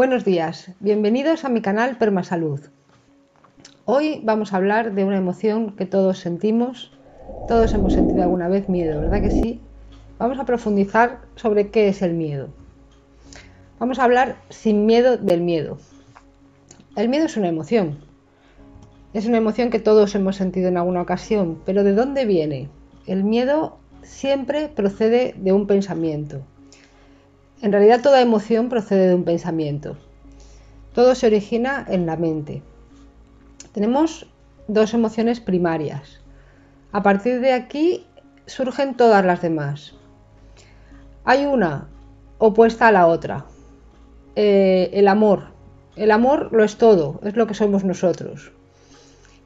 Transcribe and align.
Buenos 0.00 0.24
días, 0.24 0.70
bienvenidos 0.80 1.44
a 1.44 1.50
mi 1.50 1.60
canal 1.60 1.98
Permasalud. 1.98 2.60
Hoy 3.84 4.22
vamos 4.24 4.54
a 4.54 4.56
hablar 4.56 4.94
de 4.94 5.04
una 5.04 5.18
emoción 5.18 5.76
que 5.76 5.84
todos 5.84 6.20
sentimos, 6.20 6.90
todos 7.48 7.74
hemos 7.74 7.92
sentido 7.92 8.22
alguna 8.22 8.48
vez 8.48 8.70
miedo, 8.70 8.98
¿verdad 8.98 9.20
que 9.20 9.30
sí? 9.30 9.60
Vamos 10.18 10.38
a 10.38 10.46
profundizar 10.46 11.20
sobre 11.36 11.68
qué 11.68 11.88
es 11.88 12.00
el 12.00 12.14
miedo. 12.14 12.48
Vamos 13.78 13.98
a 13.98 14.04
hablar 14.04 14.36
sin 14.48 14.86
miedo 14.86 15.18
del 15.18 15.42
miedo. 15.42 15.76
El 16.96 17.10
miedo 17.10 17.26
es 17.26 17.36
una 17.36 17.48
emoción. 17.48 17.98
Es 19.12 19.26
una 19.26 19.36
emoción 19.36 19.68
que 19.68 19.80
todos 19.80 20.14
hemos 20.14 20.36
sentido 20.36 20.68
en 20.68 20.78
alguna 20.78 21.02
ocasión, 21.02 21.60
pero 21.66 21.84
¿de 21.84 21.92
dónde 21.92 22.24
viene? 22.24 22.70
El 23.06 23.22
miedo 23.22 23.76
siempre 24.00 24.68
procede 24.68 25.34
de 25.36 25.52
un 25.52 25.66
pensamiento. 25.66 26.40
En 27.62 27.72
realidad 27.72 28.00
toda 28.00 28.22
emoción 28.22 28.70
procede 28.70 29.08
de 29.08 29.14
un 29.14 29.24
pensamiento. 29.24 29.96
Todo 30.94 31.14
se 31.14 31.26
origina 31.26 31.84
en 31.88 32.06
la 32.06 32.16
mente. 32.16 32.62
Tenemos 33.72 34.26
dos 34.66 34.94
emociones 34.94 35.40
primarias. 35.40 36.20
A 36.90 37.02
partir 37.02 37.40
de 37.40 37.52
aquí 37.52 38.06
surgen 38.46 38.96
todas 38.96 39.24
las 39.24 39.42
demás. 39.42 39.94
Hay 41.24 41.44
una 41.44 41.88
opuesta 42.38 42.88
a 42.88 42.92
la 42.92 43.06
otra. 43.06 43.44
Eh, 44.36 44.90
el 44.94 45.06
amor. 45.06 45.50
El 45.96 46.12
amor 46.12 46.48
lo 46.52 46.64
es 46.64 46.76
todo, 46.76 47.20
es 47.24 47.36
lo 47.36 47.46
que 47.46 47.54
somos 47.54 47.84
nosotros. 47.84 48.52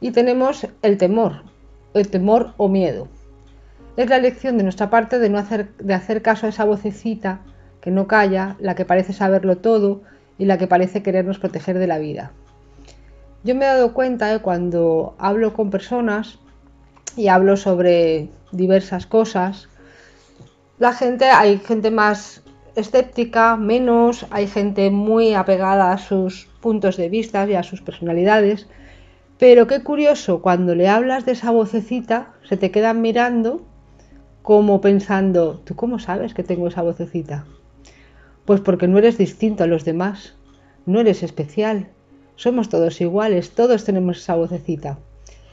Y 0.00 0.12
tenemos 0.12 0.68
el 0.82 0.98
temor, 0.98 1.42
el 1.94 2.08
temor 2.08 2.54
o 2.58 2.68
miedo. 2.68 3.08
Es 3.96 4.08
la 4.08 4.16
elección 4.16 4.56
de 4.56 4.62
nuestra 4.62 4.88
parte 4.88 5.18
de 5.18 5.30
no 5.30 5.38
hacer, 5.38 5.74
de 5.78 5.94
hacer 5.94 6.22
caso 6.22 6.46
a 6.46 6.50
esa 6.50 6.64
vocecita 6.64 7.40
que 7.84 7.90
no 7.90 8.06
calla, 8.06 8.56
la 8.60 8.74
que 8.74 8.86
parece 8.86 9.12
saberlo 9.12 9.58
todo 9.58 10.00
y 10.38 10.46
la 10.46 10.56
que 10.56 10.66
parece 10.66 11.02
querernos 11.02 11.38
proteger 11.38 11.78
de 11.78 11.86
la 11.86 11.98
vida. 11.98 12.32
Yo 13.42 13.54
me 13.54 13.66
he 13.66 13.68
dado 13.68 13.92
cuenta 13.92 14.28
de 14.28 14.38
cuando 14.38 15.14
hablo 15.18 15.52
con 15.52 15.68
personas 15.68 16.38
y 17.14 17.28
hablo 17.28 17.58
sobre 17.58 18.30
diversas 18.52 19.06
cosas, 19.06 19.68
la 20.78 20.94
gente, 20.94 21.26
hay 21.26 21.58
gente 21.58 21.90
más 21.90 22.42
escéptica, 22.74 23.58
menos, 23.58 24.24
hay 24.30 24.46
gente 24.46 24.90
muy 24.90 25.34
apegada 25.34 25.92
a 25.92 25.98
sus 25.98 26.48
puntos 26.62 26.96
de 26.96 27.10
vista 27.10 27.46
y 27.46 27.54
a 27.54 27.62
sus 27.62 27.82
personalidades, 27.82 28.66
pero 29.38 29.66
qué 29.66 29.82
curioso, 29.82 30.40
cuando 30.40 30.74
le 30.74 30.88
hablas 30.88 31.26
de 31.26 31.32
esa 31.32 31.50
vocecita, 31.50 32.32
se 32.48 32.56
te 32.56 32.70
quedan 32.70 33.02
mirando 33.02 33.60
como 34.40 34.80
pensando, 34.80 35.60
¿tú 35.66 35.76
cómo 35.76 35.98
sabes 35.98 36.32
que 36.32 36.44
tengo 36.44 36.68
esa 36.68 36.80
vocecita? 36.80 37.44
Pues 38.44 38.60
porque 38.60 38.88
no 38.88 38.98
eres 38.98 39.18
distinto 39.18 39.64
a 39.64 39.66
los 39.66 39.84
demás, 39.84 40.34
no 40.86 41.00
eres 41.00 41.22
especial, 41.22 41.88
somos 42.36 42.68
todos 42.68 43.00
iguales, 43.00 43.52
todos 43.52 43.84
tenemos 43.84 44.18
esa 44.18 44.34
vocecita, 44.34 44.98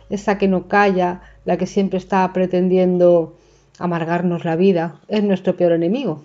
esa 0.10 0.38
que 0.38 0.48
no 0.48 0.68
calla, 0.68 1.22
la 1.46 1.58
que 1.58 1.68
siempre 1.68 1.98
está 1.98 2.32
pretendiendo 2.34 3.36
amargarnos 3.80 4.46
la 4.46 4.56
vida, 4.56 5.00
es 5.08 5.24
nuestro 5.24 5.56
peor 5.56 5.72
enemigo, 5.72 6.24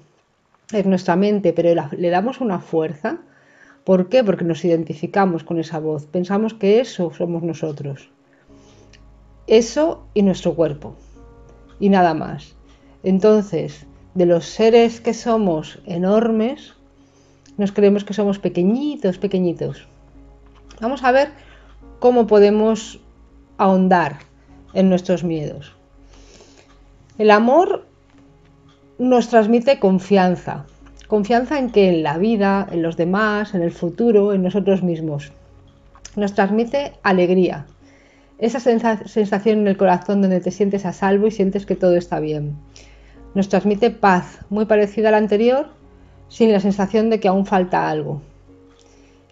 es 0.73 0.87
nuestra 0.87 1.15
mente, 1.15 1.53
pero 1.53 1.89
le 1.97 2.11
damos 2.11 2.41
una 2.41 2.59
fuerza. 2.59 3.19
¿Por 3.85 4.09
qué? 4.09 4.25
Porque 4.25 4.45
nos 4.45 4.65
identificamos 4.65 5.45
con 5.45 5.61
esa 5.61 5.79
voz, 5.79 6.07
pensamos 6.07 6.55
que 6.55 6.81
eso 6.81 7.13
somos 7.17 7.45
nosotros. 7.45 8.11
Eso 9.47 10.05
y 10.13 10.23
nuestro 10.23 10.55
cuerpo, 10.55 10.97
y 11.79 11.89
nada 11.89 12.15
más. 12.15 12.57
Entonces, 13.05 13.87
de 14.17 14.25
los 14.25 14.47
seres 14.47 15.03
que 15.03 15.13
somos 15.13 15.79
enormes, 15.85 16.73
nos 17.59 17.71
creemos 17.71 18.03
que 18.03 18.15
somos 18.15 18.39
pequeñitos, 18.39 19.19
pequeñitos. 19.19 19.87
Vamos 20.81 21.05
a 21.05 21.13
ver 21.13 21.29
cómo 21.99 22.27
podemos 22.27 22.99
ahondar 23.59 24.21
en 24.73 24.89
nuestros 24.89 25.23
miedos. 25.23 25.77
El 27.19 27.31
amor 27.31 27.87
nos 28.99 29.29
transmite 29.29 29.79
confianza. 29.79 30.65
Confianza 31.09 31.59
en 31.59 31.71
que 31.71 31.91
en 31.91 32.03
la 32.03 32.17
vida, 32.17 32.67
en 32.71 32.81
los 32.81 32.97
demás, 32.97 33.55
en 33.55 33.61
el 33.61 33.71
futuro, 33.71 34.33
en 34.33 34.43
nosotros 34.43 34.83
mismos. 34.83 35.31
Nos 36.17 36.33
transmite 36.33 36.95
alegría. 37.03 37.67
Esa 38.39 38.61
sensación 38.61 39.59
en 39.61 39.69
el 39.69 39.77
corazón 39.77 40.23
donde 40.23 40.41
te 40.41 40.51
sientes 40.51 40.87
a 40.87 40.95
salvo 40.95 41.27
y 41.27 41.33
sientes 41.33 41.67
que 41.67 41.77
todo 41.77 41.97
está 41.97 42.19
bien. 42.19 42.57
Nos 43.37 43.51
transmite 43.51 43.91
paz, 43.91 44.39
muy 44.49 44.65
parecida 44.65 45.09
a 45.09 45.11
la 45.11 45.19
anterior, 45.19 45.69
sin 46.29 46.53
la 46.53 46.61
sensación 46.61 47.11
de 47.11 47.21
que 47.21 47.29
aún 47.29 47.45
falta 47.45 47.91
algo. 47.91 48.23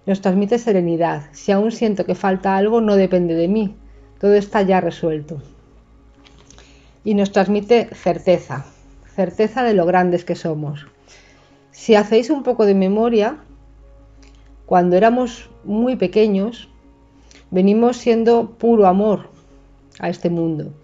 Nos 0.04 0.20
transmite 0.20 0.58
serenidad. 0.58 1.22
Si 1.32 1.52
aún 1.52 1.72
siento 1.72 2.04
que 2.04 2.14
falta 2.14 2.54
algo, 2.54 2.82
no 2.82 2.96
depende 2.96 3.34
de 3.34 3.48
mí. 3.48 3.74
Todo 4.20 4.34
está 4.34 4.60
ya 4.60 4.82
resuelto 4.82 5.40
y 7.02 7.14
nos 7.14 7.32
transmite 7.32 7.94
certeza, 7.94 8.66
certeza 9.14 9.62
de 9.62 9.72
lo 9.72 9.86
grandes 9.86 10.26
que 10.26 10.34
somos. 10.34 10.86
Si 11.70 11.94
hacéis 11.94 12.28
un 12.28 12.42
poco 12.42 12.66
de 12.66 12.74
memoria, 12.74 13.38
cuando 14.66 14.98
éramos 14.98 15.48
muy 15.64 15.96
pequeños, 15.96 16.68
venimos 17.50 17.96
siendo 17.96 18.50
puro 18.58 18.86
amor 18.86 19.30
a 19.98 20.10
este 20.10 20.28
mundo. 20.28 20.74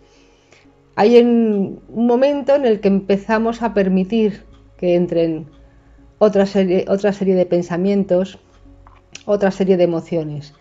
Hay 0.97 1.19
un 1.19 1.81
momento 1.89 2.55
en 2.55 2.67
el 2.67 2.81
que 2.81 2.89
empezamos 2.89 3.63
a 3.63 3.75
permitir 3.75 4.43
que 4.77 4.95
entren 4.95 5.47
otra 6.19 6.47
serie, 6.47 6.85
otra 6.89 7.13
serie 7.13 7.35
de 7.35 7.47
pensamientos, 7.47 8.39
otra 9.25 9.51
serie 9.51 9.77
de 9.77 9.85
emociones. 9.85 10.55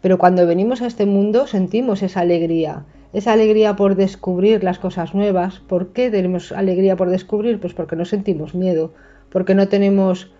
Pero 0.00 0.18
cuando 0.18 0.46
venimos 0.46 0.82
a 0.82 0.86
este 0.86 1.06
mundo 1.06 1.46
sentimos 1.46 2.02
esa 2.02 2.20
alegría, 2.20 2.84
esa 3.12 3.32
alegría 3.32 3.76
por 3.76 3.94
descubrir 3.94 4.62
las 4.62 4.78
cosas 4.78 5.14
nuevas. 5.14 5.60
¿Por 5.60 5.92
qué 5.94 6.10
tenemos 6.10 6.52
alegría 6.52 6.96
por 6.96 7.08
descubrir? 7.08 7.58
Pues 7.60 7.72
porque 7.72 7.96
no 7.96 8.04
sentimos 8.04 8.54
miedo, 8.54 8.92
porque 9.30 9.54
no 9.54 9.68
tenemos 9.68 10.30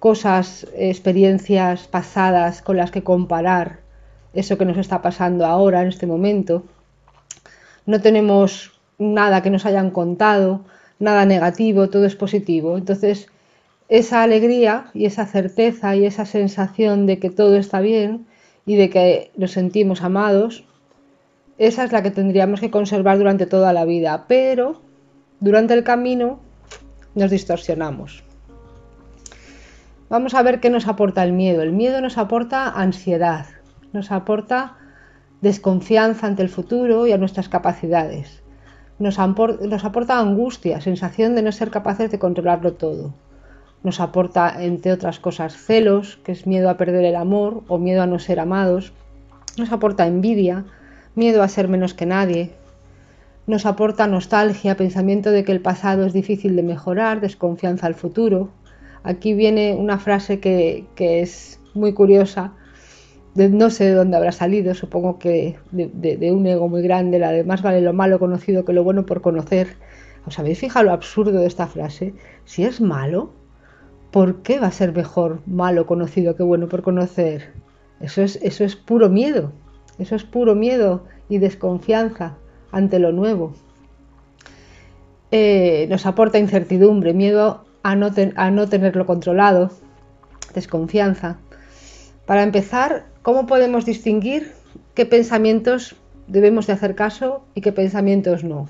cosas, 0.00 0.66
experiencias 0.76 1.86
pasadas 1.86 2.60
con 2.60 2.76
las 2.76 2.90
que 2.90 3.04
comparar 3.04 3.78
eso 4.32 4.58
que 4.58 4.64
nos 4.64 4.78
está 4.78 5.00
pasando 5.00 5.46
ahora, 5.46 5.82
en 5.82 5.88
este 5.88 6.06
momento. 6.06 6.64
No 7.86 8.00
tenemos 8.00 8.73
nada 8.98 9.42
que 9.42 9.50
nos 9.50 9.66
hayan 9.66 9.90
contado, 9.90 10.64
nada 10.98 11.26
negativo, 11.26 11.88
todo 11.88 12.04
es 12.06 12.16
positivo. 12.16 12.76
Entonces, 12.76 13.28
esa 13.88 14.22
alegría 14.22 14.86
y 14.94 15.06
esa 15.06 15.26
certeza 15.26 15.94
y 15.96 16.06
esa 16.06 16.24
sensación 16.24 17.06
de 17.06 17.18
que 17.18 17.30
todo 17.30 17.56
está 17.56 17.80
bien 17.80 18.26
y 18.66 18.76
de 18.76 18.90
que 18.90 19.30
nos 19.36 19.52
sentimos 19.52 20.02
amados, 20.02 20.64
esa 21.58 21.84
es 21.84 21.92
la 21.92 22.02
que 22.02 22.10
tendríamos 22.10 22.60
que 22.60 22.70
conservar 22.70 23.18
durante 23.18 23.46
toda 23.46 23.72
la 23.72 23.84
vida, 23.84 24.24
pero 24.26 24.80
durante 25.40 25.74
el 25.74 25.84
camino 25.84 26.40
nos 27.14 27.30
distorsionamos. 27.30 28.24
Vamos 30.08 30.34
a 30.34 30.42
ver 30.42 30.60
qué 30.60 30.70
nos 30.70 30.86
aporta 30.86 31.24
el 31.24 31.32
miedo. 31.32 31.62
El 31.62 31.72
miedo 31.72 32.00
nos 32.00 32.18
aporta 32.18 32.68
ansiedad, 32.68 33.46
nos 33.92 34.12
aporta 34.12 34.76
desconfianza 35.40 36.26
ante 36.26 36.42
el 36.42 36.48
futuro 36.48 37.06
y 37.06 37.12
a 37.12 37.18
nuestras 37.18 37.48
capacidades. 37.48 38.43
Nos, 38.98 39.18
aporta 39.18 40.18
angustia, 40.18 40.80
sensación 40.80 41.34
de 41.34 41.42
no 41.42 41.52
ser 41.52 41.70
capaces 41.70 42.10
de 42.10 42.18
controlarlo 42.18 42.74
todo. 42.74 43.12
Nos 43.82 44.00
aporta, 44.00 44.62
entre 44.62 44.92
otras 44.92 45.18
cosas, 45.18 45.56
celos, 45.56 46.18
que 46.24 46.32
es 46.32 46.46
miedo 46.46 46.70
a 46.70 46.76
perder 46.76 47.04
el 47.04 47.16
amor 47.16 47.62
o 47.68 47.78
miedo 47.78 48.02
a 48.02 48.06
no 48.06 48.18
ser 48.18 48.40
amados. 48.40 48.92
Nos 49.58 49.72
aporta 49.72 50.06
envidia, 50.06 50.64
miedo 51.14 51.42
a 51.42 51.48
ser 51.48 51.68
menos 51.68 51.92
que 51.92 52.06
nadie. 52.06 52.52
Nos 53.46 53.66
aporta 53.66 54.06
nostalgia, 54.06 54.76
pensamiento 54.76 55.30
de 55.30 55.44
que 55.44 55.52
el 55.52 55.60
pasado 55.60 56.06
es 56.06 56.12
difícil 56.12 56.56
de 56.56 56.62
mejorar, 56.62 57.20
desconfianza 57.20 57.86
al 57.86 57.94
futuro. 57.94 58.48
Aquí 59.02 59.34
viene 59.34 59.74
una 59.74 59.98
frase 59.98 60.40
que, 60.40 60.86
es 60.96 61.60
muy 61.74 61.92
curiosa, 61.92 62.52
no 63.34 63.70
sé 63.70 63.84
de 63.84 63.94
dónde 63.94 64.16
habrá 64.16 64.32
salido, 64.32 64.74
supongo 64.74 65.18
que 65.18 65.56
de, 65.72 66.32
un 66.32 66.46
ego 66.46 66.68
muy 66.68 66.82
grande, 66.82 67.18
la 67.18 67.32
de 67.32 67.44
más 67.44 67.62
vale 67.62 67.80
lo 67.80 67.92
malo 67.92 68.18
conocido 68.18 68.64
que 68.64 68.72
lo 68.72 68.84
bueno 68.84 69.06
por 69.06 69.20
conocer. 69.20 69.76
¿Os 70.26 70.38
habéis 70.38 70.58
fijado 70.58 70.86
lo 70.86 70.92
absurdo 70.92 71.40
de 71.40 71.46
esta 71.46 71.66
frase? 71.66 72.14
Si 72.44 72.64
es 72.64 72.80
malo, 72.80 73.32
¿por 74.10 74.42
qué 74.42 74.58
va 74.58 74.68
a 74.68 74.72
ser 74.72 74.94
mejor 74.94 75.40
malo 75.46 75.86
conocido 75.86 76.36
que 76.36 76.42
bueno 76.42 76.68
por 76.68 76.82
conocer? 76.82 77.52
Eso 78.00 78.22
es, 78.22 78.36
eso 78.42 78.64
es 78.64 78.76
puro 78.76 79.08
miedo. 79.08 79.52
Eso 79.98 80.14
es 80.14 80.24
puro 80.24 80.54
miedo 80.54 81.04
y 81.28 81.38
desconfianza 81.38 82.36
ante 82.72 82.98
lo 82.98 83.12
nuevo. 83.12 83.54
Eh, 85.30 85.86
nos 85.90 86.06
aporta 86.06 86.38
incertidumbre, 86.38 87.12
miedo 87.12 87.64
a 87.82 87.96
no, 87.96 88.10
a 88.36 88.50
no 88.50 88.68
tenerlo 88.68 89.06
controlado, 89.06 89.70
desconfianza. 90.54 91.38
Para 92.26 92.42
empezar, 92.42 93.04
¿cómo 93.20 93.46
podemos 93.46 93.84
distinguir 93.84 94.52
qué 94.94 95.04
pensamientos 95.04 95.96
debemos 96.26 96.66
de 96.66 96.72
hacer 96.72 96.94
caso 96.94 97.44
y 97.54 97.60
qué 97.60 97.70
pensamientos 97.70 98.44
no? 98.44 98.68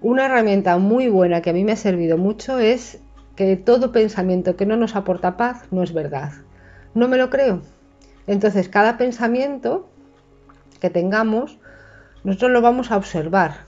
Una 0.00 0.26
herramienta 0.26 0.76
muy 0.78 1.08
buena 1.08 1.40
que 1.40 1.50
a 1.50 1.52
mí 1.52 1.62
me 1.62 1.72
ha 1.72 1.76
servido 1.76 2.18
mucho 2.18 2.58
es 2.58 2.98
que 3.36 3.56
todo 3.56 3.92
pensamiento 3.92 4.56
que 4.56 4.66
no 4.66 4.76
nos 4.76 4.96
aporta 4.96 5.36
paz 5.36 5.62
no 5.70 5.82
es 5.82 5.92
verdad. 5.92 6.32
no 6.94 7.08
me 7.08 7.16
lo 7.16 7.30
creo. 7.30 7.62
Entonces, 8.26 8.68
cada 8.68 8.96
pensamiento 8.96 9.88
que 10.80 10.90
tengamos, 10.90 11.58
nosotros 12.22 12.52
lo 12.52 12.60
vamos 12.60 12.90
a 12.90 12.96
observar 12.96 13.66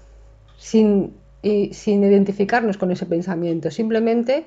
sin, 0.56 1.14
sin 1.42 2.04
identificarnos 2.04 2.76
con 2.76 2.90
ese 2.90 3.06
pensamiento. 3.06 3.70
Simplemente 3.70 4.46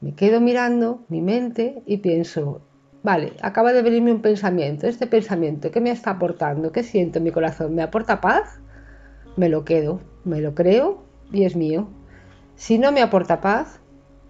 me 0.00 0.14
quedo 0.14 0.40
mirando 0.40 1.04
mi 1.08 1.20
mente 1.20 1.82
y 1.86 1.98
pienso, 1.98 2.60
vale, 3.06 3.34
acaba 3.40 3.72
de 3.72 3.82
venirme 3.82 4.10
un 4.10 4.20
pensamiento. 4.20 4.88
Este 4.88 5.06
pensamiento, 5.06 5.70
¿qué 5.70 5.80
me 5.80 5.92
está 5.92 6.10
aportando? 6.10 6.72
¿Qué 6.72 6.82
siento 6.82 7.18
en 7.18 7.24
mi 7.24 7.30
corazón? 7.30 7.72
¿Me 7.72 7.82
aporta 7.82 8.20
paz? 8.20 8.58
Me 9.36 9.48
lo 9.48 9.64
quedo, 9.64 10.00
me 10.24 10.40
lo 10.40 10.56
creo 10.56 11.04
y 11.32 11.44
es 11.44 11.54
mío. 11.54 11.86
Si 12.56 12.78
no 12.78 12.90
me 12.90 13.02
aporta 13.02 13.40
paz, 13.40 13.78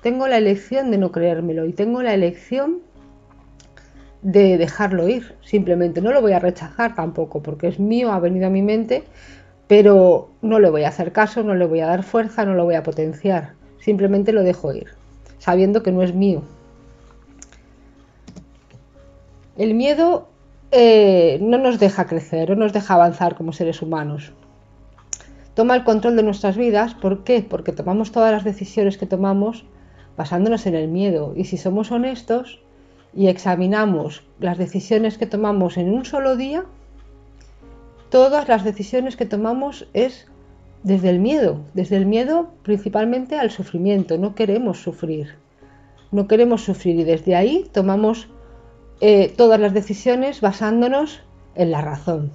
tengo 0.02 0.28
la 0.28 0.36
elección 0.36 0.90
de 0.90 0.98
no 0.98 1.10
creérmelo 1.10 1.64
y 1.64 1.72
tengo 1.72 2.02
la 2.02 2.12
elección 2.12 2.80
de 4.20 4.58
dejarlo 4.58 5.08
ir, 5.08 5.36
simplemente. 5.40 6.02
No 6.02 6.12
lo 6.12 6.20
voy 6.20 6.32
a 6.32 6.38
rechazar 6.38 6.94
tampoco, 6.94 7.42
porque 7.42 7.68
es 7.68 7.80
mío, 7.80 8.12
ha 8.12 8.20
venido 8.20 8.46
a 8.46 8.50
mi 8.50 8.60
mente, 8.60 9.04
pero 9.68 10.28
no 10.42 10.58
le 10.58 10.68
voy 10.68 10.84
a 10.84 10.88
hacer 10.88 11.12
caso, 11.12 11.42
no 11.42 11.54
le 11.54 11.64
voy 11.64 11.80
a 11.80 11.86
dar 11.86 12.02
fuerza, 12.02 12.44
no 12.44 12.52
lo 12.52 12.64
voy 12.64 12.74
a 12.74 12.82
potenciar. 12.82 13.54
Simplemente 13.80 14.34
lo 14.34 14.42
dejo 14.42 14.74
ir, 14.74 14.88
sabiendo 15.38 15.82
que 15.82 15.92
no 15.92 16.02
es 16.02 16.14
mío. 16.14 16.42
El 19.56 19.74
miedo 19.74 20.28
eh, 20.70 21.38
no 21.40 21.58
nos 21.58 21.78
deja 21.78 22.06
crecer, 22.06 22.50
no 22.50 22.56
nos 22.56 22.72
deja 22.72 22.94
avanzar 22.94 23.34
como 23.36 23.52
seres 23.52 23.82
humanos. 23.82 24.32
Toma 25.54 25.74
el 25.74 25.84
control 25.84 26.16
de 26.16 26.22
nuestras 26.22 26.56
vidas, 26.56 26.94
¿por 26.94 27.24
qué? 27.24 27.44
Porque 27.48 27.72
tomamos 27.72 28.12
todas 28.12 28.32
las 28.32 28.44
decisiones 28.44 28.98
que 28.98 29.06
tomamos 29.06 29.64
basándonos 30.16 30.66
en 30.66 30.74
el 30.74 30.88
miedo. 30.88 31.32
Y 31.34 31.44
si 31.44 31.56
somos 31.56 31.90
honestos, 31.90 32.60
y 33.16 33.28
examinamos 33.28 34.22
las 34.38 34.58
decisiones 34.58 35.16
que 35.16 35.26
tomamos 35.26 35.78
en 35.78 35.92
un 35.92 36.04
solo 36.04 36.36
día, 36.36 36.64
todas 38.10 38.46
las 38.46 38.62
decisiones 38.62 39.16
que 39.16 39.24
tomamos 39.24 39.88
es 39.94 40.26
desde 40.82 41.08
el 41.08 41.18
miedo, 41.18 41.62
desde 41.72 41.96
el 41.96 42.04
miedo 42.04 42.50
principalmente 42.62 43.38
al 43.38 43.50
sufrimiento. 43.50 44.18
No 44.18 44.34
queremos 44.34 44.82
sufrir, 44.82 45.34
no 46.12 46.28
queremos 46.28 46.62
sufrir 46.62 47.00
y 47.00 47.04
desde 47.04 47.34
ahí 47.34 47.66
tomamos 47.72 48.28
eh, 49.00 49.32
todas 49.36 49.60
las 49.60 49.74
decisiones 49.74 50.40
basándonos 50.40 51.20
en 51.54 51.70
la 51.70 51.80
razón. 51.80 52.30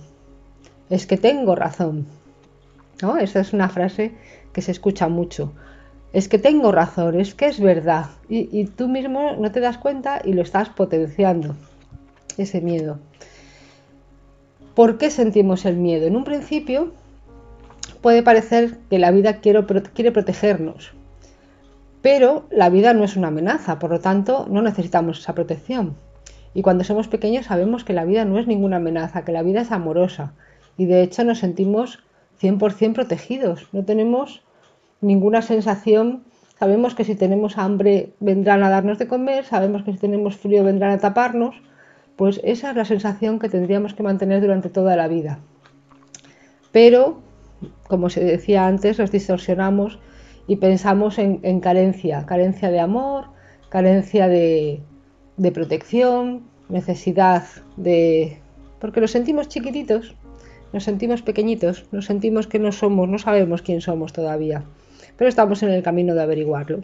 Es 0.89 1.05
que 1.05 1.17
tengo 1.17 1.55
razón. 1.55 2.07
¿no? 3.01 3.17
Esa 3.17 3.39
es 3.39 3.53
una 3.53 3.69
frase 3.69 4.13
que 4.53 4.61
se 4.61 4.71
escucha 4.71 5.07
mucho 5.07 5.53
es 6.13 6.27
que 6.27 6.37
tengo 6.37 6.71
razón, 6.71 7.19
es 7.19 7.33
que 7.33 7.45
es 7.45 7.59
verdad. 7.59 8.07
Y, 8.27 8.65
tú 8.65 8.87
mismo 8.87 9.35
no 9.37 9.51
te 9.51 9.59
das 9.59 9.77
cuenta 9.77 10.21
y 10.23 10.33
lo 10.33 10.41
estás 10.41 10.69
potenciando, 10.69 11.55
ese 12.37 12.61
miedo. 12.61 12.99
¿Por 14.75 14.97
qué 14.97 15.09
sentimos 15.09 15.65
el 15.65 15.77
miedo? 15.77 16.07
En 16.07 16.15
un 16.15 16.23
principio 16.23 16.93
puede 18.01 18.23
parecer 18.23 18.77
que 18.89 18.99
la 18.99 19.11
vida 19.11 19.39
quiere 19.39 20.11
protegernos, 20.11 20.93
pero 22.01 22.45
la 22.49 22.69
vida 22.69 22.93
no 22.93 23.03
es 23.03 23.15
una 23.15 23.27
amenaza, 23.27 23.79
por 23.79 23.91
lo 23.91 23.99
tanto 23.99 24.47
no 24.49 24.61
necesitamos 24.61 25.19
esa 25.19 25.35
protección. 25.35 25.95
Y 26.53 26.61
cuando 26.61 26.83
somos 26.83 27.07
pequeños 27.07 27.45
sabemos 27.45 27.83
que 27.83 27.93
la 27.93 28.05
vida 28.05 28.25
no 28.25 28.37
es 28.39 28.47
ninguna 28.47 28.77
amenaza, 28.77 29.23
que 29.23 29.31
la 29.31 29.43
vida 29.43 29.61
es 29.61 29.71
amorosa 29.71 30.33
y 30.77 30.85
de 30.85 31.03
hecho 31.03 31.23
nos 31.23 31.39
sentimos 31.39 32.03
100% 32.41 32.93
protegidos, 32.93 33.67
no 33.71 33.85
tenemos 33.85 34.43
ninguna 34.99 35.41
sensación. 35.41 36.23
Sabemos 36.59 36.95
que 36.95 37.03
si 37.03 37.15
tenemos 37.15 37.57
hambre 37.57 38.13
vendrán 38.19 38.63
a 38.63 38.69
darnos 38.69 38.99
de 38.99 39.07
comer, 39.07 39.45
sabemos 39.45 39.83
que 39.83 39.93
si 39.93 39.99
tenemos 39.99 40.37
frío 40.37 40.63
vendrán 40.63 40.91
a 40.91 40.97
taparnos, 40.99 41.61
pues 42.15 42.39
esa 42.43 42.71
es 42.71 42.75
la 42.75 42.85
sensación 42.85 43.39
que 43.39 43.49
tendríamos 43.49 43.93
que 43.93 44.03
mantener 44.03 44.41
durante 44.41 44.69
toda 44.69 44.95
la 44.95 45.07
vida. 45.07 45.39
Pero, 46.71 47.21
como 47.87 48.09
se 48.09 48.23
decía 48.23 48.67
antes, 48.67 48.99
nos 48.99 49.11
distorsionamos 49.11 49.99
y 50.47 50.57
pensamos 50.57 51.17
en, 51.17 51.59
carencia, 51.59 52.25
carencia 52.25 52.69
de 52.71 52.79
amor, 52.79 53.25
carencia 53.69 54.27
de, 54.27 54.81
de 55.41 55.51
protección, 55.51 56.41
necesidad 56.69 57.43
de... 57.77 58.39
porque 58.79 59.01
nos 59.01 59.11
sentimos 59.11 59.47
chiquititos, 59.47 60.15
nos 60.73 60.83
sentimos 60.83 61.21
pequeñitos, 61.21 61.85
nos 61.91 62.05
sentimos 62.05 62.47
que 62.47 62.59
no 62.59 62.71
somos, 62.71 63.09
no 63.09 63.17
sabemos 63.17 63.61
quién 63.61 63.81
somos 63.81 64.13
todavía 64.13 64.63
pero 65.21 65.29
estamos 65.29 65.61
en 65.61 65.69
el 65.69 65.83
camino 65.83 66.15
de 66.15 66.23
averiguarlo. 66.23 66.79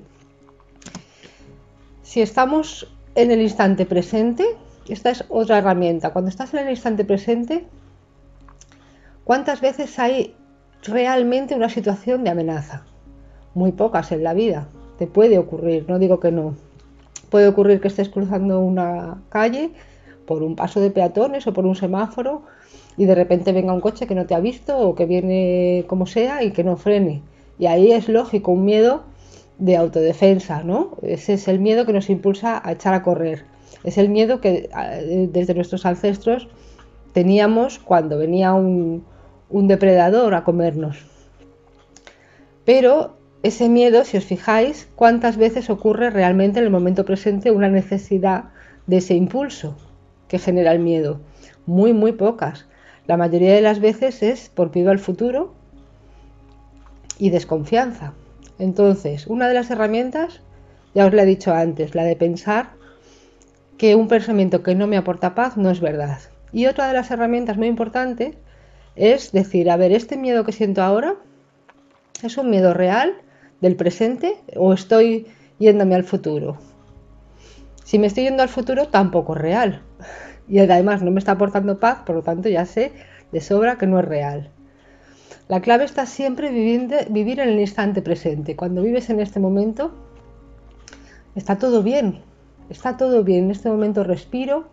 Si 2.04 2.22
estamos 2.22 2.88
en 3.16 3.32
el 3.32 3.42
instante 3.42 3.88
presente, 3.88 4.46
esta 4.88 5.10
es 5.10 5.26
otra 5.30 5.58
herramienta. 5.58 6.12
Cuando 6.12 6.30
estás 6.30 6.54
en 6.54 6.60
el 6.60 6.70
instante 6.70 7.04
presente, 7.04 7.66
¿cuántas 9.24 9.60
veces 9.60 9.98
hay 9.98 10.36
realmente 10.84 11.56
una 11.56 11.70
situación 11.70 12.24
de 12.24 12.30
amenaza? 12.30 12.86
Muy 13.56 13.72
pocas 13.72 14.12
en 14.12 14.24
la 14.24 14.36
vida. 14.36 14.68
Te 15.00 15.08
puede 15.08 15.40
ocurrir, 15.40 15.86
no 15.88 15.98
digo 15.98 16.20
que 16.20 16.32
no. 16.32 16.54
Puede 17.30 17.48
ocurrir 17.48 17.82
que 17.82 17.88
estés 17.88 18.10
cruzando 18.10 18.60
una 18.60 19.22
calle 19.30 19.72
por 20.26 20.44
un 20.44 20.56
paso 20.56 20.80
de 20.80 20.92
peatones 20.92 21.48
o 21.48 21.54
por 21.54 21.66
un 21.66 21.76
semáforo 21.76 22.44
y 22.98 23.06
de 23.06 23.16
repente 23.16 23.52
venga 23.52 23.74
un 23.74 23.82
coche 23.82 24.08
que 24.08 24.16
no 24.16 24.26
te 24.26 24.36
ha 24.36 24.40
visto 24.40 24.78
o 24.78 24.96
que 24.96 25.06
viene 25.06 25.86
como 25.88 26.06
sea 26.06 26.44
y 26.44 26.52
que 26.52 26.64
no 26.64 26.78
frene. 26.78 27.22
Y 27.60 27.68
ahí 27.68 27.92
es 27.92 28.10
lógico 28.10 28.52
un 28.52 28.66
miedo 28.66 29.04
de 29.58 29.78
autodefensa, 29.78 30.64
¿no? 30.64 30.98
Ese 31.02 31.34
es 31.34 31.48
el 31.48 31.60
miedo 31.60 31.86
que 31.86 31.94
nos 31.94 32.10
impulsa 32.10 32.62
a 32.64 32.72
echar 32.72 32.94
a 32.94 33.04
correr. 33.04 33.46
Es 33.84 33.98
el 33.98 34.10
miedo 34.10 34.42
que 34.42 34.70
desde 35.32 35.54
nuestros 35.54 35.86
ancestros 35.86 36.48
teníamos 37.14 37.80
cuando 37.80 38.18
venía 38.18 38.54
un, 38.54 39.04
un 39.50 39.68
depredador 39.68 40.34
a 40.36 40.44
comernos. 40.44 41.06
Pero 42.66 43.17
ese 43.44 43.70
miedo, 43.70 44.04
si 44.04 44.18
os 44.18 44.26
fijáis, 44.26 44.90
¿cuántas 44.96 45.38
veces 45.38 45.70
ocurre 45.70 46.10
realmente 46.10 46.60
en 46.60 46.66
el 46.66 46.72
momento 46.72 47.06
presente 47.06 47.52
una 47.52 47.70
necesidad 47.70 48.46
de 48.88 48.98
ese 48.98 49.14
impulso 49.14 49.78
que 50.28 50.40
genera 50.40 50.72
el 50.72 50.80
miedo? 50.80 51.22
Muy, 51.66 51.94
muy 51.94 52.14
pocas. 52.14 52.66
La 53.06 53.16
mayoría 53.16 53.54
de 53.54 53.62
las 53.62 53.80
veces 53.80 54.24
es 54.24 54.50
por 54.50 54.74
miedo 54.74 54.92
al 54.92 55.00
futuro 55.00 55.54
y 57.20 57.30
desconfianza. 57.30 58.14
Entonces, 58.60 59.28
una 59.28 59.48
de 59.48 59.54
las 59.54 59.70
herramientas, 59.70 60.42
ya 60.96 61.06
os 61.06 61.14
la 61.14 61.24
he 61.24 61.28
dicho 61.28 61.54
antes, 61.54 61.94
la 61.94 62.04
de 62.04 62.16
pensar 62.16 62.72
que 63.78 63.96
un 63.96 64.08
pensamiento 64.08 64.64
que 64.64 64.76
no 64.76 64.88
me 64.88 64.98
aporta 64.98 65.36
paz 65.36 65.58
no 65.58 65.70
es 65.70 65.80
verdad. 65.80 66.20
Y 66.52 66.66
otra 66.66 66.88
de 66.88 66.94
las 66.94 67.12
herramientas 67.12 67.58
muy 67.58 67.68
importantes 67.68 68.36
es 68.96 69.32
decir, 69.32 69.70
a 69.70 69.78
ver, 69.78 69.92
este 69.92 70.18
miedo 70.18 70.44
que 70.44 70.52
siento 70.52 70.82
ahora 70.82 71.16
es 72.24 72.36
un 72.38 72.50
miedo 72.50 72.74
real 72.74 73.14
del 73.62 73.76
presente 73.76 74.38
o 74.56 74.74
estoy 74.74 75.28
yéndome 75.60 75.96
al 75.96 76.04
futuro. 76.04 76.58
Si 77.84 78.00
me 78.00 78.08
estoy 78.08 78.24
yendo 78.24 78.44
al 78.44 78.50
futuro, 78.50 78.88
tampoco 78.88 79.36
es 79.36 79.42
real. 79.42 79.82
Y 80.50 80.60
además 80.60 81.02
no 81.02 81.12
me 81.12 81.20
está 81.20 81.34
aportando 81.34 81.78
paz, 81.78 82.04
por 82.06 82.16
lo 82.16 82.22
tanto 82.22 82.48
ya 82.48 82.66
sé 82.66 82.94
de 83.34 83.42
sobra 83.42 83.78
que 83.78 83.86
no 83.86 84.00
es 84.00 84.06
real. 84.06 84.50
La 85.50 85.62
clave 85.62 85.84
está 85.84 86.06
siempre 86.06 86.52
vivir 86.52 87.40
en 87.40 87.50
el 87.50 87.60
instante 87.60 88.02
presente. 88.02 88.56
Cuando 88.56 88.82
vives 88.82 89.10
en 89.10 89.20
este 89.20 89.42
momento, 89.42 89.92
está 91.36 91.58
todo 91.58 91.84
bien, 91.84 92.22
está 92.70 92.96
todo 92.96 93.24
bien. 93.26 93.46
En 93.46 93.52
este 93.52 93.70
momento 93.70 94.04
respiro, 94.04 94.68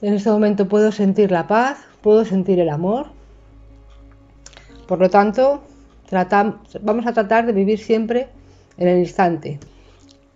en 0.00 0.14
este 0.14 0.30
momento 0.30 0.68
puedo 0.68 0.92
sentir 0.92 1.32
la 1.32 1.46
paz, 1.48 1.78
puedo 2.02 2.24
sentir 2.24 2.60
el 2.60 2.68
amor. 2.68 3.06
Por 4.86 5.00
lo 5.00 5.10
tanto, 5.10 5.62
vamos 6.10 7.06
a 7.06 7.12
tratar 7.12 7.46
de 7.46 7.52
vivir 7.52 7.78
siempre 7.78 8.28
en 8.76 8.88
el 8.88 8.98
instante. 8.98 9.58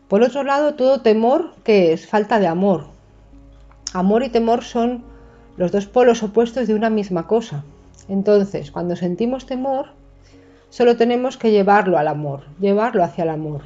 Por 0.08 0.22
otro 0.22 0.42
lado, 0.42 0.74
todo 0.74 1.00
temor, 1.00 1.54
que 1.64 1.92
es? 1.92 2.06
Falta 2.06 2.38
de 2.38 2.46
amor. 2.46 2.86
Amor 3.94 4.22
y 4.22 4.28
temor 4.28 4.62
son 4.62 5.04
los 5.56 5.72
dos 5.72 5.86
polos 5.86 6.22
opuestos 6.22 6.66
de 6.66 6.74
una 6.74 6.90
misma 6.90 7.26
cosa. 7.26 7.64
Entonces, 8.08 8.70
cuando 8.70 8.96
sentimos 8.96 9.46
temor, 9.46 9.86
solo 10.68 10.96
tenemos 10.96 11.36
que 11.36 11.50
llevarlo 11.50 11.96
al 11.96 12.08
amor, 12.08 12.44
llevarlo 12.60 13.02
hacia 13.02 13.24
el 13.24 13.30
amor. 13.30 13.62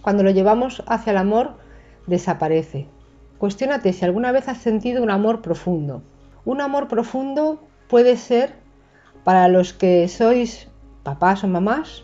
Cuando 0.00 0.22
lo 0.22 0.30
llevamos 0.30 0.82
hacia 0.86 1.10
el 1.10 1.18
amor, 1.18 1.56
desaparece. 2.06 2.86
Cuestiónate 3.36 3.92
si 3.92 4.04
alguna 4.04 4.32
vez 4.32 4.48
has 4.48 4.58
sentido 4.58 5.02
un 5.02 5.10
amor 5.10 5.42
profundo. 5.42 6.02
Un 6.46 6.62
amor 6.62 6.88
profundo 6.88 7.60
puede 7.88 8.16
ser, 8.16 8.54
para 9.24 9.48
los 9.48 9.74
que 9.74 10.08
sois 10.08 10.69
papás 11.02 11.44
o 11.44 11.48
mamás, 11.48 12.02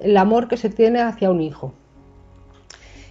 el 0.00 0.16
amor 0.16 0.48
que 0.48 0.56
se 0.56 0.70
tiene 0.70 1.00
hacia 1.00 1.30
un 1.30 1.40
hijo. 1.40 1.72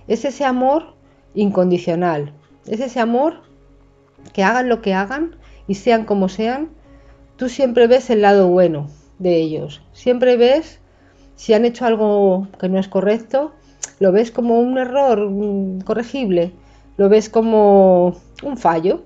Es 0.08 0.26
ese 0.26 0.46
amor 0.46 0.94
incondicional, 1.34 2.34
es 2.66 2.80
ese 2.80 3.00
amor 3.00 3.42
que 4.34 4.44
hagan 4.44 4.70
lo 4.70 4.82
que 4.82 4.94
hagan 4.94 5.36
y 5.68 5.76
sean 5.76 6.06
como 6.06 6.30
sean, 6.30 6.70
tú 7.36 7.50
siempre 7.50 7.88
ves 7.88 8.10
el 8.10 8.22
lado 8.22 8.48
bueno 8.48 8.88
de 9.20 9.38
ellos. 9.38 9.82
Siempre 9.94 10.38
ves 10.38 10.80
si 11.36 11.54
han 11.54 11.66
hecho 11.66 11.86
algo 11.86 12.48
que 12.60 12.70
no 12.70 12.80
es 12.80 12.88
correcto, 12.88 13.54
lo 14.00 14.12
ves 14.12 14.32
como 14.32 14.60
un 14.60 14.78
error 14.78 15.30
corregible, 15.86 16.52
lo 16.98 17.10
ves 17.10 17.30
como 17.30 18.16
un 18.44 18.58
fallo, 18.58 19.04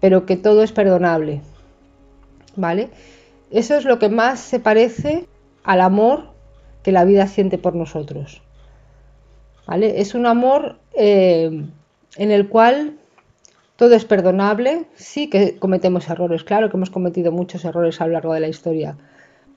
pero 0.00 0.26
que 0.26 0.36
todo 0.36 0.62
es 0.62 0.72
perdonable. 0.72 1.42
¿Vale? 2.56 2.90
Eso 3.50 3.76
es 3.76 3.84
lo 3.84 3.98
que 3.98 4.08
más 4.08 4.40
se 4.40 4.60
parece 4.60 5.26
al 5.64 5.80
amor 5.80 6.30
que 6.82 6.92
la 6.92 7.04
vida 7.04 7.26
siente 7.26 7.58
por 7.58 7.74
nosotros. 7.74 8.42
¿Vale? 9.66 10.00
Es 10.00 10.14
un 10.14 10.26
amor 10.26 10.78
eh, 10.94 11.64
en 12.16 12.30
el 12.30 12.48
cual 12.48 12.98
todo 13.76 13.94
es 13.94 14.04
perdonable, 14.04 14.84
sí 14.94 15.30
que 15.30 15.56
cometemos 15.58 16.08
errores, 16.10 16.44
claro 16.44 16.70
que 16.70 16.76
hemos 16.76 16.90
cometido 16.90 17.32
muchos 17.32 17.64
errores 17.64 18.00
a 18.00 18.06
lo 18.06 18.12
largo 18.12 18.34
de 18.34 18.40
la 18.40 18.48
historia, 18.48 18.96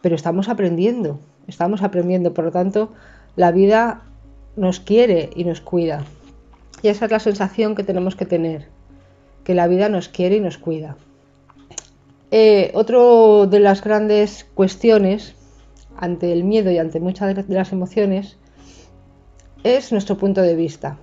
pero 0.02 0.16
estamos 0.16 0.50
aprendiendo, 0.50 1.20
estamos 1.48 1.82
aprendiendo, 1.82 2.34
por 2.34 2.46
lo 2.46 2.52
tanto, 2.52 2.94
la 3.36 3.52
vida 3.52 4.04
nos 4.56 4.80
quiere 4.80 5.30
y 5.36 5.44
nos 5.44 5.62
cuida. 5.62 6.06
Y 6.82 6.90
esa 6.90 7.06
es 7.06 7.12
la 7.12 7.20
sensación 7.20 7.76
que 7.76 7.84
tenemos 7.84 8.16
que 8.16 8.26
tener, 8.26 8.68
que 9.44 9.56
la 9.56 9.68
vida 9.68 9.90
nos 9.90 10.10
quiere 10.10 10.38
y 10.38 10.42
nos 10.42 10.58
cuida. 10.58 10.96
Eh, 12.32 12.72
otro 12.74 13.46
de 13.46 13.60
las 13.60 13.84
grandes 13.84 14.46
cuestiones 14.54 15.36
ante 15.98 16.32
el 16.32 16.44
miedo 16.44 16.72
y 16.72 16.78
ante 16.78 17.00
muchas 17.00 17.36
de 17.36 17.54
las 17.54 17.72
emociones 17.72 18.38
es 19.64 19.92
nuestro 19.92 20.18
punto 20.18 20.42
de 20.42 20.56
vista. 20.56 20.98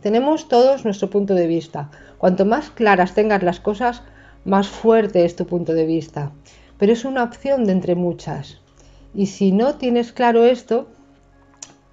Tenemos 0.00 0.48
todos 0.48 0.84
nuestro 0.84 1.10
punto 1.10 1.34
de 1.34 1.46
vista. 1.46 1.90
Cuanto 2.18 2.44
más 2.44 2.70
claras 2.70 3.14
tengas 3.14 3.42
las 3.42 3.60
cosas, 3.60 4.02
más 4.44 4.68
fuerte 4.68 5.24
es 5.24 5.36
tu 5.36 5.46
punto 5.46 5.72
de 5.72 5.86
vista. 5.86 6.32
Pero 6.78 6.92
es 6.92 7.04
una 7.04 7.22
opción 7.22 7.64
de 7.64 7.72
entre 7.72 7.94
muchas. 7.94 8.60
Y 9.14 9.26
si 9.26 9.52
no 9.52 9.76
tienes 9.76 10.12
claro 10.12 10.44
esto, 10.44 10.88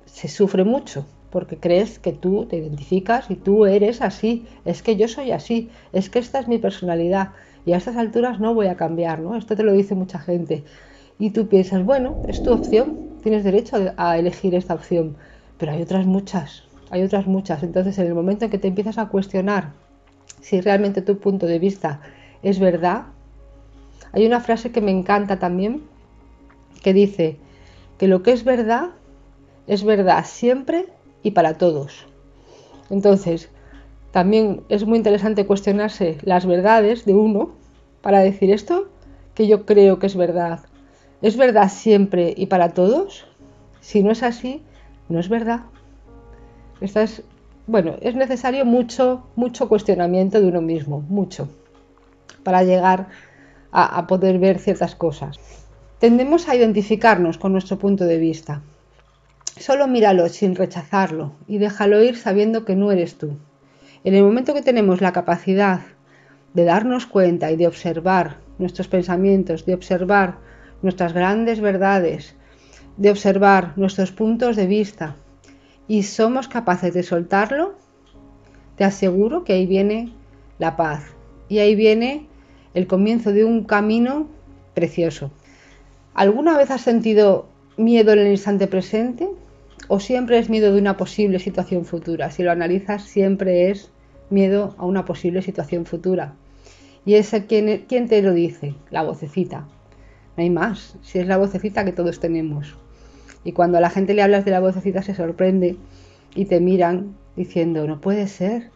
se 0.06 0.28
sufre 0.28 0.64
mucho, 0.64 1.06
porque 1.30 1.58
crees 1.58 2.00
que 2.00 2.12
tú 2.12 2.46
te 2.46 2.58
identificas 2.58 3.30
y 3.30 3.36
tú 3.36 3.66
eres 3.66 4.02
así, 4.02 4.46
es 4.66 4.82
que 4.82 4.96
yo 4.96 5.08
soy 5.08 5.32
así, 5.32 5.70
es 5.94 6.10
que 6.10 6.20
esta 6.20 6.40
es 6.40 6.48
mi 6.48 6.58
personalidad 6.58 7.30
y 7.66 7.74
a 7.74 7.78
estas 7.78 7.98
alturas 7.98 8.40
no 8.40 8.54
voy 8.54 8.68
a 8.68 8.76
cambiar, 8.76 9.20
¿no? 9.20 9.36
Esto 9.36 9.56
te 9.56 9.64
lo 9.64 9.74
dice 9.74 9.96
mucha 9.96 10.20
gente. 10.20 10.64
Y 11.20 11.32
tú 11.32 11.48
piensas, 11.48 11.84
bueno, 11.84 12.16
es 12.24 12.42
tu 12.42 12.52
opción, 12.52 12.98
tienes 13.22 13.44
derecho 13.44 13.78
a 13.98 14.18
elegir 14.18 14.56
esta 14.56 14.74
opción, 14.74 15.18
pero 15.58 15.74
hay 15.74 15.82
otras 15.82 16.06
muchas, 16.06 16.64
hay 16.90 17.04
otras 17.04 17.28
muchas. 17.28 17.62
Entonces, 17.62 17.98
en 18.00 18.08
el 18.08 18.16
momento 18.16 18.46
en 18.46 18.52
que 18.52 18.58
te 18.58 18.70
empiezas 18.70 18.98
a 18.98 19.10
cuestionar 19.10 19.74
si 20.42 20.62
realmente 20.62 21.02
tu 21.02 21.20
punto 21.20 21.46
de 21.46 21.60
vista 21.60 22.02
es 22.42 22.60
verdad, 22.60 23.08
hay 24.14 24.26
una 24.26 24.40
frase 24.40 24.72
que 24.72 24.82
me 24.82 24.92
encanta 24.92 25.38
también, 25.40 25.84
que 26.82 26.94
dice 26.94 27.38
que 27.98 28.08
lo 28.08 28.24
que 28.24 28.32
es 28.32 28.46
verdad 28.46 28.92
es 29.68 29.84
verdad 29.84 30.26
siempre 30.26 30.88
y 31.22 31.32
para 31.32 31.56
todos. 31.56 32.08
Entonces, 32.90 33.50
también 34.12 34.62
es 34.70 34.86
muy 34.86 34.98
interesante 34.98 35.46
cuestionarse 35.46 36.18
las 36.24 36.46
verdades 36.46 37.06
de 37.06 37.14
uno 37.14 37.52
para 38.02 38.20
decir 38.20 38.52
esto 38.52 38.88
que 39.36 39.48
yo 39.48 39.66
creo 39.66 40.00
que 40.00 40.08
es 40.08 40.16
verdad. 40.16 40.62
¿Es 41.22 41.36
verdad 41.36 41.70
siempre 41.70 42.34
y 42.36 42.46
para 42.46 42.70
todos? 42.70 43.26
Si 43.82 44.04
no 44.04 44.12
es 44.12 44.24
así, 44.24 44.62
no 45.10 45.20
es 45.20 45.28
verdad. 45.28 45.62
Esta 46.80 47.04
es, 47.04 47.24
bueno, 47.68 47.96
es 48.02 48.16
necesario 48.16 48.64
mucho, 48.64 49.28
mucho 49.36 49.68
cuestionamiento 49.68 50.40
de 50.40 50.48
uno 50.48 50.62
mismo, 50.62 51.02
mucho, 51.10 51.50
para 52.44 52.64
llegar 52.64 53.08
a, 53.72 53.98
a 53.98 54.08
poder 54.08 54.40
ver 54.40 54.60
ciertas 54.60 54.96
cosas. 54.96 55.38
Tendemos 56.00 56.48
a 56.48 56.56
identificarnos 56.56 57.38
con 57.38 57.52
nuestro 57.52 57.78
punto 57.78 58.06
de 58.06 58.18
vista. 58.18 58.62
Solo 59.58 59.88
míralo 59.88 60.30
sin 60.30 60.56
rechazarlo 60.56 61.34
y 61.48 61.58
déjalo 61.58 62.02
ir 62.02 62.16
sabiendo 62.16 62.64
que 62.64 62.78
no 62.78 62.94
eres 62.94 63.18
tú. 63.18 63.38
En 64.06 64.14
el 64.14 64.24
momento 64.24 64.54
que 64.54 64.62
tenemos 64.62 65.02
la 65.02 65.12
capacidad 65.12 65.82
de 66.54 66.64
darnos 66.64 67.06
cuenta 67.06 67.52
y 67.52 67.58
de 67.58 67.68
observar 67.68 68.38
nuestros 68.58 68.88
pensamientos, 68.88 69.66
de 69.66 69.74
observar 69.74 70.38
nuestras 70.82 71.14
grandes 71.14 71.62
verdades, 71.62 72.36
de 72.98 73.12
observar 73.12 73.74
nuestros 73.78 74.12
puntos 74.12 74.56
de 74.56 74.68
vista 74.68 75.16
y 75.88 76.04
somos 76.04 76.48
capaces 76.48 76.94
de 76.94 77.04
soltarlo, 77.04 77.76
te 78.76 78.84
aseguro 78.84 79.44
que 79.44 79.54
ahí 79.54 79.66
viene 79.66 80.12
la 80.58 80.76
paz 80.76 81.04
y 81.48 81.60
ahí 81.60 81.76
viene 81.76 82.28
el 82.74 82.88
comienzo 82.88 83.32
de 83.32 83.46
un 83.46 83.64
camino 83.64 84.28
precioso. 84.74 85.32
¿Alguna 86.14 86.58
vez 86.58 86.72
has 86.72 86.82
sentido 86.82 87.48
miedo 87.78 88.14
en 88.14 88.20
el 88.20 88.28
instante 88.28 88.68
presente? 88.68 89.30
o 89.88 90.00
siempre 90.00 90.38
es 90.38 90.50
miedo 90.50 90.72
de 90.72 90.80
una 90.80 90.98
posible 90.98 91.40
situación 91.40 91.84
futura. 91.84 92.30
Si 92.32 92.44
lo 92.44 92.52
analizas, 92.52 93.04
siempre 93.04 93.72
es 93.72 93.90
miedo 94.30 94.76
a 94.78 94.86
una 94.86 95.04
posible 95.04 95.42
situación 95.42 95.86
futura. 95.86 96.36
¿Y 97.06 97.16
ese 97.16 97.46
quién, 97.48 97.86
quién 97.88 98.08
te 98.08 98.22
lo 98.22 98.34
dice? 98.34 98.76
La 98.92 99.04
vocecita. 99.04 99.68
No 100.40 100.44
hay 100.44 100.50
más. 100.50 100.96
Si 101.02 101.20
es 101.20 101.28
la 101.28 101.36
vocecita 101.36 101.84
que 101.84 101.92
todos 101.92 102.22
tenemos. 102.22 102.78
Y 103.44 103.52
cuando 103.52 103.78
a 103.78 103.82
la 103.82 103.90
gente 103.90 104.14
le 104.14 104.22
hablas 104.22 104.46
de 104.46 104.52
la 104.52 104.62
vocecita 104.62 105.02
se 105.02 105.14
sorprende 105.14 105.76
y 106.34 106.46
te 106.46 106.62
miran 106.62 107.18
diciendo, 107.36 107.86
no 107.86 108.00
puede 108.00 108.26
ser 108.26 108.70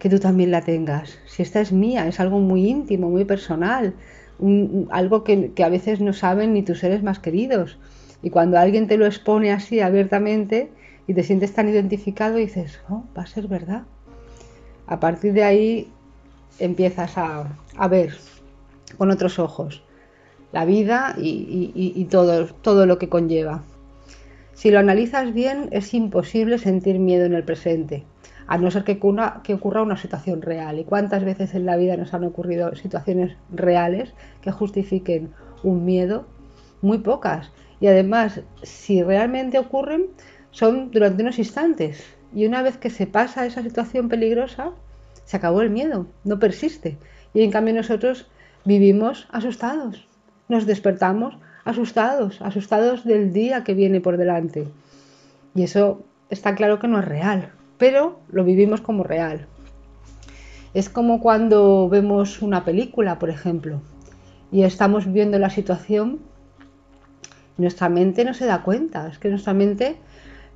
que 0.00 0.08
tú 0.08 0.18
también 0.18 0.50
la 0.50 0.62
tengas. 0.62 1.16
Si 1.28 1.44
esta 1.44 1.60
es 1.60 1.70
mía, 1.70 2.08
es 2.08 2.18
algo 2.18 2.40
muy 2.40 2.68
íntimo, 2.68 3.10
muy 3.10 3.24
personal, 3.24 3.94
algo 4.90 5.22
que, 5.22 5.52
a 5.64 5.68
veces 5.68 6.00
no 6.00 6.12
saben 6.12 6.52
ni 6.52 6.64
tus 6.64 6.80
seres 6.80 7.04
más 7.04 7.20
queridos. 7.20 7.78
Y 8.20 8.30
cuando 8.30 8.58
alguien 8.58 8.88
te 8.88 8.96
lo 8.96 9.06
expone 9.06 9.52
así 9.52 9.78
abiertamente 9.78 10.68
y 11.06 11.14
te 11.14 11.22
sientes 11.22 11.54
tan 11.54 11.68
identificado, 11.68 12.38
dices, 12.38 12.80
oh, 12.88 13.04
va 13.16 13.22
a 13.22 13.26
ser 13.28 13.46
verdad. 13.46 13.84
A 14.88 14.98
partir 14.98 15.32
de 15.32 15.44
ahí 15.44 15.92
empiezas 16.58 17.16
a, 17.16 17.56
ver 17.88 18.16
con 18.96 19.12
otros 19.12 19.38
ojos 19.38 19.84
la 20.52 20.64
vida 20.64 21.14
y, 21.18 22.06
todo, 22.10 22.46
todo 22.62 22.86
lo 22.86 22.98
que 22.98 23.08
conlleva. 23.08 23.62
Si 24.54 24.70
lo 24.70 24.78
analizas 24.78 25.32
bien, 25.32 25.68
es 25.70 25.94
imposible 25.94 26.58
sentir 26.58 26.98
miedo 26.98 27.26
en 27.26 27.34
el 27.34 27.44
presente, 27.44 28.04
a 28.48 28.58
no 28.58 28.70
ser 28.70 28.82
que 28.82 28.92
ocurra, 28.92 29.40
que 29.44 29.54
ocurra, 29.54 29.82
una 29.82 29.96
situación 29.96 30.42
real. 30.42 30.78
¿Y 30.78 30.84
cuántas 30.84 31.24
veces 31.24 31.54
en 31.54 31.64
la 31.64 31.76
vida 31.76 31.96
nos 31.96 32.12
han 32.12 32.24
ocurrido 32.24 32.74
situaciones 32.74 33.36
reales 33.52 34.14
que 34.42 34.50
justifiquen 34.50 35.30
un 35.62 35.84
miedo? 35.84 36.26
Muy 36.82 36.98
pocas. 36.98 37.52
Y 37.80 37.86
además, 37.86 38.40
si 38.62 39.02
realmente 39.02 39.58
ocurren, 39.58 40.06
son 40.50 40.90
durante 40.90 41.22
unos 41.22 41.38
instantes. 41.38 42.04
Y 42.34 42.46
una 42.46 42.62
vez 42.62 42.78
que 42.78 42.90
se 42.90 43.06
pasa 43.06 43.46
esa 43.46 43.62
situación 43.62 44.08
peligrosa, 44.08 44.72
se 45.24 45.36
acabó 45.36 45.60
el 45.60 45.70
miedo, 45.70 46.06
no 46.24 46.38
persiste. 46.38 46.98
Y 47.32 47.42
en 47.42 47.50
cambio 47.50 47.74
nosotros 47.74 48.26
vivimos 48.64 49.28
asustados. 49.30 50.07
Nos 50.48 50.66
despertamos 50.66 51.36
asustados, 51.64 52.40
asustados 52.42 53.04
del 53.04 53.32
día 53.32 53.64
que 53.64 53.74
viene 53.74 54.00
por 54.00 54.16
delante. 54.16 54.68
Y 55.54 55.62
eso 55.62 56.02
está 56.30 56.54
claro 56.54 56.78
que 56.78 56.88
no 56.88 56.98
es 56.98 57.04
real, 57.04 57.52
pero 57.76 58.20
lo 58.30 58.44
vivimos 58.44 58.80
como 58.80 59.04
real. 59.04 59.46
Es 60.74 60.88
como 60.88 61.20
cuando 61.20 61.88
vemos 61.88 62.42
una 62.42 62.64
película, 62.64 63.18
por 63.18 63.30
ejemplo, 63.30 63.80
y 64.50 64.62
estamos 64.62 65.10
viendo 65.12 65.38
la 65.38 65.50
situación 65.50 66.20
nuestra 67.58 67.88
mente 67.88 68.24
no 68.24 68.32
se 68.32 68.46
da 68.46 68.62
cuenta, 68.62 69.08
es 69.08 69.18
que 69.18 69.28
nuestra 69.28 69.52
mente 69.52 69.96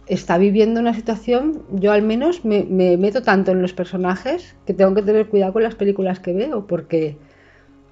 está 0.06 0.38
viviendo 0.38 0.80
una 0.80 0.94
situación, 0.94 1.62
yo 1.72 1.92
al 1.92 2.02
menos 2.02 2.44
me, 2.44 2.64
meto 2.96 3.22
tanto 3.22 3.50
en 3.50 3.60
los 3.60 3.72
personajes 3.72 4.54
que 4.66 4.72
tengo 4.72 4.94
que 4.94 5.02
tener 5.02 5.28
cuidado 5.28 5.52
con 5.52 5.62
las 5.64 5.74
películas 5.74 6.20
que 6.20 6.32
veo, 6.32 6.66
porque 6.66 7.18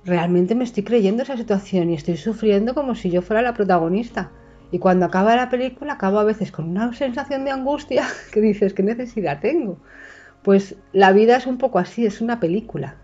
realmente 0.05 0.55
me 0.55 0.65
estoy 0.65 0.83
creyendo 0.83 1.23
esa 1.23 1.37
situación 1.37 1.91
y 1.91 1.95
estoy 1.95 2.17
sufriendo 2.17 2.75
como 2.75 2.95
si 2.95 3.11
yo 3.11 3.23
fuera 3.23 3.43
la 3.43 3.55
protagonista. 3.55 4.31
Y 4.73 4.79
cuando 4.79 5.07
acaba 5.07 5.37
la 5.37 5.51
película, 5.51 5.95
acabo 5.95 6.19
a 6.19 6.25
veces 6.25 6.53
con 6.53 6.69
una 6.69 6.93
sensación 6.93 7.45
de 7.45 7.51
angustia 7.51 8.05
que 8.33 8.41
dices, 8.41 8.75
¿qué 8.75 8.83
necesidad 8.83 9.41
tengo? 9.41 9.79
Pues 10.43 10.77
la 10.93 11.13
vida 11.13 11.37
es 11.37 11.47
un 11.47 11.59
poco 11.59 11.79
así, 11.79 12.07
es 12.07 12.21
una 12.21 12.41
película. 12.41 12.97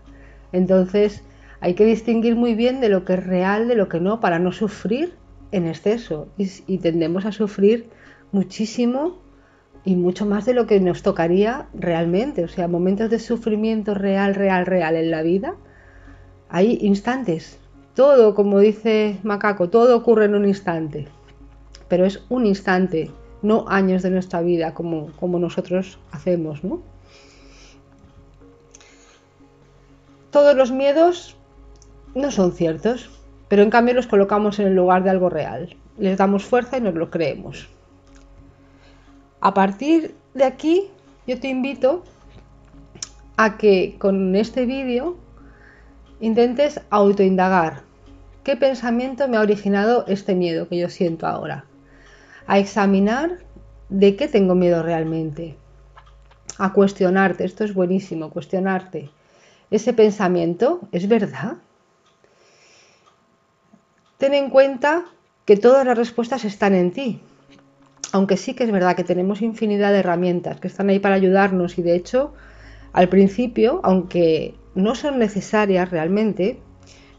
Entonces 0.51 1.23
hay 1.59 1.73
que 1.73 1.85
distinguir 1.85 2.35
muy 2.35 2.55
bien 2.55 2.79
de 2.81 2.89
lo 2.89 3.05
que 3.05 3.13
es 3.13 3.25
real, 3.25 3.67
de 3.67 3.75
lo 3.75 3.89
que 3.89 3.99
no, 3.99 4.19
para 4.19 4.39
no 4.39 4.51
sufrir 4.51 5.13
en 5.51 5.67
exceso 5.67 6.27
y, 6.37 6.77
tendemos 6.79 7.25
a 7.25 7.31
sufrir 7.31 7.89
muchísimo 8.31 9.19
y 9.85 9.95
mucho 9.95 10.25
más 10.25 10.45
de 10.45 10.53
lo 10.53 10.67
que 10.67 10.79
nos 10.79 11.01
tocaría 11.01 11.67
realmente. 11.73 12.43
O 12.43 12.47
sea, 12.47 12.67
momentos 12.67 13.09
de 13.09 13.19
sufrimiento 13.19 13.93
real, 13.93 14.35
real, 14.35 14.65
real 14.65 14.95
en 14.95 15.11
la 15.11 15.21
vida, 15.21 15.55
hay 16.49 16.77
instantes. 16.81 17.57
Todo, 17.95 18.35
como 18.35 18.59
dice 18.59 19.19
Macaco, 19.23 19.69
todo 19.69 19.95
ocurre 19.97 20.25
en 20.25 20.35
un 20.35 20.47
instante. 20.47 21.07
Pero 21.87 22.05
es 22.05 22.23
un 22.29 22.45
instante, 22.45 23.11
no 23.41 23.65
años 23.67 24.03
de 24.03 24.09
nuestra 24.09 24.41
vida 24.41 24.73
como, 24.73 25.11
como 25.19 25.39
nosotros 25.39 25.97
hacemos, 26.11 26.63
¿no? 26.63 26.81
Todos 30.31 30.55
los 30.55 30.71
miedos 30.71 31.35
no 32.13 32.31
son 32.31 32.51
ciertos 32.51 33.09
pero 33.47 33.63
en 33.63 33.69
cambio 33.69 33.93
los 33.93 34.07
colocamos 34.07 34.59
en 34.59 34.67
el 34.67 34.75
lugar 34.75 35.03
de 35.03 35.09
algo 35.09 35.29
real. 35.29 35.75
Les 35.97 36.17
damos 36.17 36.43
fuerza 36.43 36.77
y 36.77 36.81
nos 36.81 36.95
lo 36.95 37.09
creemos. 37.09 37.67
A 39.39 39.53
partir 39.53 40.15
de 40.33 40.43
aquí, 40.43 40.87
yo 41.25 41.39
te 41.39 41.47
invito 41.47 42.03
a 43.37 43.57
que 43.57 43.95
con 43.99 44.35
este 44.35 44.65
vídeo 44.65 45.15
intentes 46.19 46.81
autoindagar 46.89 47.87
qué 48.47 48.55
pensamiento 48.55 49.27
me 49.27 49.35
ha 49.35 49.41
originado 49.41 50.05
este 50.07 50.33
miedo 50.33 50.69
que 50.69 50.77
yo 50.77 50.87
siento 50.87 51.27
ahora. 51.27 51.65
A 52.47 52.59
examinar 52.59 53.39
de 53.89 54.15
qué 54.15 54.29
tengo 54.29 54.55
miedo 54.55 54.81
realmente. 54.83 55.57
A 56.57 56.71
cuestionarte, 56.71 57.43
esto 57.43 57.65
es 57.65 57.73
buenísimo, 57.73 58.29
cuestionarte. 58.29 59.09
¿Ese 59.69 59.91
pensamiento 59.91 60.79
es 60.93 61.09
verdad? 61.09 61.57
Ten 64.17 64.33
en 64.33 64.49
cuenta 64.49 65.03
que 65.43 65.57
todas 65.57 65.85
las 65.85 65.97
respuestas 65.97 66.45
están 66.45 66.73
en 66.73 66.91
ti. 66.91 67.21
Aunque 68.13 68.37
sí 68.37 68.53
que 68.53 68.63
es 68.63 68.71
verdad 68.71 68.95
que 68.95 69.03
tenemos 69.03 69.41
infinidad 69.41 69.91
de 69.91 69.99
herramientas 69.99 70.61
que 70.61 70.69
están 70.69 70.87
ahí 70.87 70.99
para 70.99 71.15
ayudarnos 71.15 71.77
y 71.77 71.81
de 71.81 71.95
hecho 71.95 72.33
al 72.97 73.09
principio, 73.09 73.79
aunque 73.83 74.55
no 74.73 74.95
son 74.95 75.19
necesarias 75.19 75.91
realmente, 75.91 76.57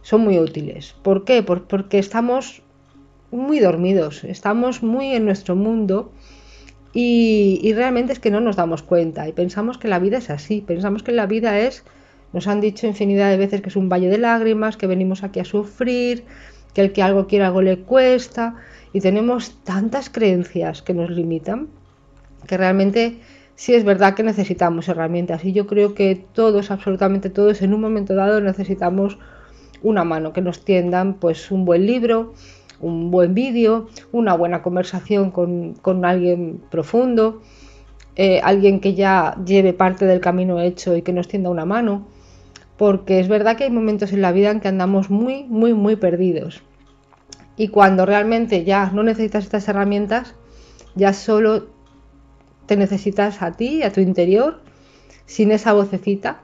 son 0.03 0.23
muy 0.23 0.37
útiles. 0.37 0.97
¿Por 1.05 1.25
qué? 1.25 1.45
porque 1.45 2.01
estamos 2.01 2.63
muy 3.31 3.61
dormidos, 3.61 4.25
estamos 4.25 4.83
muy 4.83 5.15
en 5.15 5.25
nuestro 5.25 5.55
mundo 5.55 6.11
y, 6.93 7.73
realmente 7.77 8.13
es 8.13 8.19
que 8.19 8.33
no 8.33 8.41
nos 8.41 8.57
damos 8.57 8.83
cuenta 8.83 9.29
y 9.29 9.33
pensamos 9.33 9.79
que 9.79 9.87
la 9.87 10.01
vida 10.01 10.19
es 10.19 10.31
así, 10.31 10.63
pensamos 10.67 11.05
que 11.05 11.13
la 11.13 11.27
vida 11.27 11.61
es, 11.61 11.85
nos 12.33 12.49
han 12.49 12.61
dicho 12.61 12.89
infinidad 12.89 13.31
de 13.31 13.37
veces 13.37 13.61
que 13.61 13.69
es 13.69 13.77
un 13.77 13.89
valle 13.89 14.09
de 14.09 14.19
lágrimas, 14.19 14.77
que 14.77 14.89
venimos 14.89 15.23
aquí 15.23 15.39
a 15.39 15.45
sufrir, 15.45 16.25
que 16.75 16.81
el 16.81 16.93
que 16.93 17.05
algo 17.05 17.29
quiere 17.29 17.45
algo 17.45 17.63
le 17.63 17.79
cuesta 17.79 18.57
y 18.93 19.01
tenemos 19.01 19.63
tantas 19.63 20.11
creencias 20.11 20.83
que 20.83 20.93
nos 20.93 21.09
limitan 21.09 21.69
que 22.49 22.57
realmente 22.57 23.21
sí 23.59 23.75
es 23.75 23.83
verdad 23.83 24.15
que 24.15 24.23
necesitamos 24.23 24.89
herramientas 24.89 25.45
y 25.45 25.53
yo 25.53 25.67
creo 25.67 25.93
que 25.93 26.15
todos, 26.33 26.71
absolutamente 26.71 27.29
todos, 27.29 27.61
en 27.61 27.75
un 27.75 27.81
momento 27.81 28.15
dado 28.15 28.41
necesitamos 28.41 29.19
una 29.83 30.05
mano, 30.05 30.33
que 30.33 30.41
nos 30.41 30.65
tiendan 30.65 31.15
pues 31.15 31.51
un 31.51 31.65
buen 31.65 31.85
libro, 31.85 32.35
un 32.81 33.11
buen 33.11 33.35
vídeo, 33.35 33.89
una 34.13 34.35
buena 34.35 34.63
conversación 34.63 35.33
con, 35.33 36.05
alguien 36.05 36.63
profundo, 36.71 37.43
eh, 38.15 38.41
alguien 38.45 38.79
que 38.79 38.95
ya 38.95 39.37
lleve 39.45 39.73
parte 39.73 40.07
del 40.07 40.21
camino 40.21 40.61
hecho 40.61 40.95
y 40.95 41.03
que 41.03 41.13
nos 41.13 41.27
tienda 41.27 41.51
una 41.51 41.65
mano, 41.65 42.07
porque 42.77 43.19
es 43.19 43.27
verdad 43.27 43.57
que 43.57 43.65
hay 43.65 43.71
momentos 43.71 44.13
en 44.13 44.23
la 44.23 44.31
vida 44.31 44.53
en 44.53 44.61
que 44.61 44.69
andamos 44.69 45.11
muy, 45.11 45.43
muy, 45.43 45.75
muy 45.75 45.97
perdidos. 45.97 46.63
Y 47.57 47.69
cuando 47.69 48.07
realmente 48.07 48.63
ya 48.63 48.93
no 48.95 49.03
necesitas 49.03 49.43
estas 49.43 49.67
herramientas, 49.67 50.37
ya 50.95 51.13
solo 51.13 51.77
te 52.69 52.77
necesitas 52.77 53.43
a 53.43 53.53
ti, 53.53 53.83
a 53.83 53.91
tu 53.91 54.01
interior, 54.01 54.61
sin 55.25 55.51
esa 55.51 55.73
vocecita, 55.73 56.43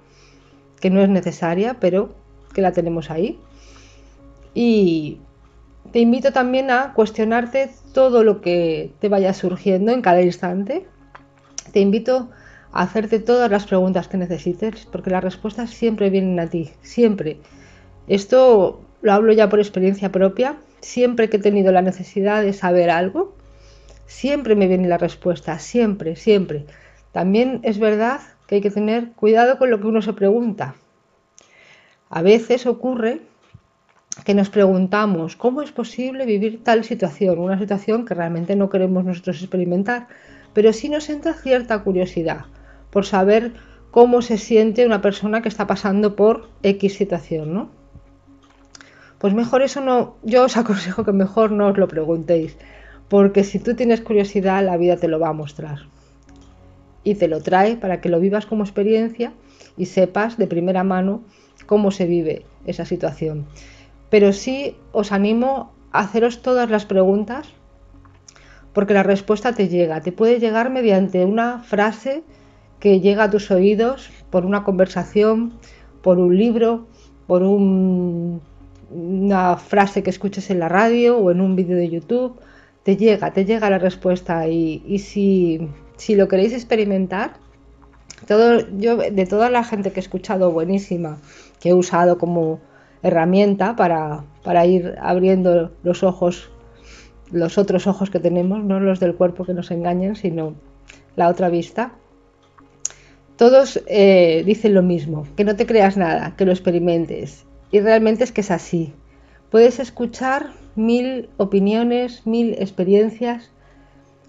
que 0.80 0.88
no 0.88 1.02
es 1.02 1.08
necesaria, 1.08 1.76
pero 1.78 2.14
que 2.54 2.62
la 2.62 2.72
tenemos 2.72 3.10
ahí. 3.10 3.38
Y 4.54 5.18
te 5.92 6.00
invito 6.00 6.32
también 6.32 6.70
a 6.70 6.94
cuestionarte 6.94 7.70
todo 7.92 8.24
lo 8.24 8.40
que 8.40 8.92
te 9.00 9.10
vaya 9.10 9.34
surgiendo 9.34 9.92
en 9.92 10.00
cada 10.00 10.22
instante. 10.22 10.86
Te 11.72 11.80
invito 11.80 12.30
a 12.72 12.82
hacerte 12.82 13.18
todas 13.18 13.50
las 13.50 13.66
preguntas 13.66 14.08
que 14.08 14.16
necesites, 14.16 14.86
porque 14.86 15.10
las 15.10 15.22
respuestas 15.22 15.70
siempre 15.70 16.08
vienen 16.08 16.40
a 16.40 16.48
ti, 16.48 16.70
siempre. 16.80 17.38
Esto 18.08 18.80
lo 19.02 19.12
hablo 19.12 19.34
ya 19.34 19.50
por 19.50 19.58
experiencia 19.58 20.10
propia. 20.10 20.56
Siempre 20.80 21.28
que 21.28 21.36
he 21.36 21.40
tenido 21.40 21.70
la 21.70 21.82
necesidad 21.82 22.42
de 22.42 22.54
saber 22.54 22.88
algo, 22.88 23.34
siempre 24.06 24.54
me 24.54 24.68
viene 24.68 24.88
la 24.88 24.98
respuesta, 24.98 25.58
siempre, 25.58 26.16
siempre. 26.16 26.66
También 27.12 27.60
es 27.62 27.78
verdad 27.78 28.20
que 28.46 28.56
hay 28.56 28.60
que 28.60 28.70
tener 28.70 29.12
cuidado 29.12 29.58
con 29.58 29.70
lo 29.70 29.80
que 29.80 29.86
uno 29.86 30.02
se 30.02 30.12
pregunta, 30.12 30.74
a 32.14 32.22
veces 32.22 32.66
ocurre 32.66 33.22
que 34.24 34.34
nos 34.34 34.48
preguntamos 34.48 35.34
cómo 35.34 35.62
es 35.62 35.72
posible 35.72 36.24
vivir 36.24 36.62
tal 36.62 36.84
situación, 36.84 37.40
una 37.40 37.58
situación 37.58 38.04
que 38.04 38.14
realmente 38.14 38.54
no 38.54 38.70
queremos 38.70 39.04
nosotros 39.04 39.40
experimentar, 39.40 40.06
pero 40.52 40.72
sí 40.72 40.88
nos 40.88 41.10
entra 41.10 41.34
cierta 41.34 41.82
curiosidad 41.82 42.44
por 42.90 43.04
saber 43.04 43.54
cómo 43.90 44.22
se 44.22 44.38
siente 44.38 44.86
una 44.86 45.02
persona 45.02 45.42
que 45.42 45.48
está 45.48 45.66
pasando 45.66 46.14
por 46.14 46.48
X 46.62 46.94
situación, 46.94 47.52
¿no? 47.52 47.70
Pues 49.18 49.34
mejor 49.34 49.62
eso 49.62 49.80
no, 49.80 50.16
yo 50.22 50.44
os 50.44 50.56
aconsejo 50.62 51.04
que 51.04 51.12
mejor 51.12 51.50
no 51.50 51.66
os 51.66 51.78
lo 51.78 51.88
preguntéis, 51.88 52.56
porque 53.14 53.44
si 53.44 53.60
tú 53.60 53.76
tienes 53.76 54.00
curiosidad, 54.00 54.64
la 54.64 54.76
vida 54.76 54.96
te 54.96 55.06
lo 55.06 55.20
va 55.20 55.28
a 55.28 55.32
mostrar. 55.32 55.82
Y 57.04 57.14
te 57.14 57.28
lo 57.28 57.40
trae 57.40 57.76
para 57.76 58.00
que 58.00 58.08
lo 58.08 58.18
vivas 58.18 58.44
como 58.44 58.64
experiencia 58.64 59.32
y 59.76 59.86
sepas 59.86 60.36
de 60.36 60.48
primera 60.48 60.82
mano 60.82 61.22
cómo 61.66 61.92
se 61.92 62.06
vive 62.06 62.44
esa 62.66 62.84
situación. 62.84 63.46
Pero 64.10 64.32
sí 64.32 64.76
os 64.90 65.12
animo 65.12 65.72
a 65.92 66.00
haceros 66.00 66.42
todas 66.42 66.68
las 66.70 66.86
preguntas 66.86 67.46
porque 68.72 68.94
la 68.94 69.04
respuesta 69.04 69.52
te 69.52 69.68
llega. 69.68 70.00
Te 70.00 70.10
puede 70.10 70.40
llegar 70.40 70.70
mediante 70.70 71.24
una 71.24 71.60
frase 71.60 72.24
que 72.80 72.98
llega 72.98 73.22
a 73.22 73.30
tus 73.30 73.48
oídos 73.52 74.10
por 74.30 74.44
una 74.44 74.64
conversación, 74.64 75.52
por 76.02 76.18
un 76.18 76.36
libro, 76.36 76.88
por 77.28 77.44
una 77.44 78.40
frase 79.56 80.02
que 80.02 80.10
escuches 80.10 80.50
en 80.50 80.58
la 80.58 80.68
radio 80.68 81.16
o 81.16 81.30
en 81.30 81.40
un 81.40 81.54
vídeo 81.54 81.76
de 81.76 81.90
YouTube. 81.90 82.40
Te 82.84 82.96
llega, 82.96 83.32
te 83.32 83.44
llega 83.44 83.70
la 83.70 83.78
respuesta 83.78 84.46
y, 84.46 84.98
si, 84.98 85.68
si 85.96 86.14
lo 86.14 86.28
queréis 86.28 86.52
experimentar, 86.52 87.34
todo, 88.28 88.60
yo 88.76 88.96
de 88.96 89.26
toda 89.26 89.50
la 89.50 89.64
gente 89.64 89.90
que 89.90 90.00
he 90.00 90.02
escuchado 90.02 90.52
buenísima, 90.52 91.18
que 91.60 91.70
he 91.70 91.74
usado 91.74 92.18
como 92.18 92.60
herramienta 93.02 93.74
para, 93.74 94.24
para 94.42 94.66
ir 94.66 94.94
abriendo 95.00 95.72
los 95.82 96.02
ojos, 96.02 96.50
los 97.32 97.58
otros 97.58 97.86
ojos 97.86 98.10
que 98.10 98.20
tenemos, 98.20 98.62
no 98.62 98.80
los 98.80 99.00
del 99.00 99.14
cuerpo 99.14 99.44
que 99.44 99.54
nos 99.54 99.70
engañan, 99.70 100.14
sino 100.14 100.54
la 101.16 101.28
otra 101.28 101.48
vista. 101.48 101.92
Todos 103.36 103.82
eh, 103.86 104.42
dicen 104.46 104.74
lo 104.74 104.82
mismo, 104.82 105.26
que 105.36 105.44
no 105.44 105.56
te 105.56 105.66
creas 105.66 105.96
nada, 105.96 106.36
que 106.36 106.44
lo 106.44 106.52
experimentes. 106.52 107.46
Y 107.72 107.80
realmente 107.80 108.24
es 108.24 108.30
que 108.30 108.42
es 108.42 108.50
así. 108.50 108.92
Puedes 109.50 109.80
escuchar 109.80 110.50
mil 110.76 111.28
opiniones, 111.36 112.26
mil 112.26 112.54
experiencias, 112.54 113.50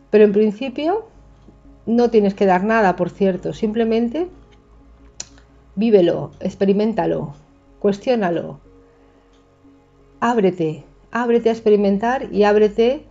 pero 0.10 0.24
en 0.24 0.32
principio 0.32 1.08
no 1.86 2.10
tienes 2.10 2.34
que 2.34 2.46
dar 2.46 2.64
nada, 2.64 2.96
por 2.96 3.10
cierto, 3.10 3.54
simplemente 3.54 4.28
vívelo, 5.76 6.32
experimentalo, 6.40 7.34
cuestiónalo, 7.80 8.60
ábrete, 10.20 10.84
ábrete 11.12 11.50
a 11.50 11.52
experimentar 11.52 12.34
y 12.34 12.44
ábrete 12.44 13.06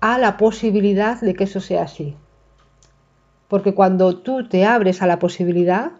a 0.00 0.18
la 0.18 0.36
posibilidad 0.36 1.20
de 1.20 1.34
que 1.34 1.44
eso 1.44 1.60
sea 1.60 1.82
así. 1.82 2.16
Porque 3.48 3.74
cuando 3.74 4.18
tú 4.18 4.48
te 4.48 4.64
abres 4.64 5.02
a 5.02 5.06
la 5.06 5.18
posibilidad, 5.18 5.92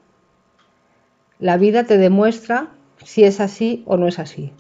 la 1.38 1.56
vida 1.56 1.84
te 1.84 1.98
demuestra 1.98 2.70
si 3.04 3.24
es 3.24 3.40
así 3.40 3.82
o 3.86 3.96
no 3.96 4.08
es 4.08 4.18
así. 4.18 4.52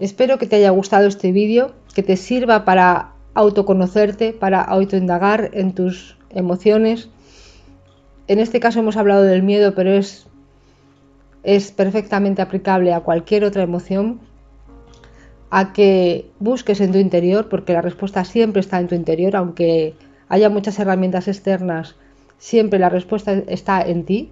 Espero 0.00 0.38
que 0.38 0.46
te 0.46 0.56
haya 0.56 0.70
gustado 0.70 1.06
este 1.06 1.30
vídeo, 1.30 1.72
que 1.94 2.02
te 2.02 2.16
sirva 2.16 2.64
para 2.64 3.12
autoconocerte, 3.34 4.32
para 4.32 4.62
autoindagar 4.62 5.50
en 5.52 5.74
tus 5.74 6.16
emociones. 6.30 7.10
En 8.26 8.38
este 8.38 8.60
caso 8.60 8.80
hemos 8.80 8.96
hablado 8.96 9.22
del 9.22 9.42
miedo, 9.42 9.74
pero 9.74 9.92
es, 9.92 10.26
es 11.42 11.70
perfectamente 11.70 12.40
aplicable 12.40 12.94
a 12.94 13.00
cualquier 13.00 13.44
otra 13.44 13.62
emoción. 13.62 14.20
A 15.50 15.74
que 15.74 16.30
busques 16.38 16.80
en 16.80 16.92
tu 16.92 16.98
interior, 16.98 17.50
porque 17.50 17.74
la 17.74 17.82
respuesta 17.82 18.24
siempre 18.24 18.60
está 18.60 18.80
en 18.80 18.88
tu 18.88 18.94
interior, 18.94 19.36
aunque 19.36 19.94
haya 20.28 20.48
muchas 20.48 20.78
herramientas 20.78 21.28
externas, 21.28 21.96
siempre 22.38 22.78
la 22.78 22.88
respuesta 22.88 23.32
está 23.48 23.82
en 23.82 24.04
ti. 24.04 24.30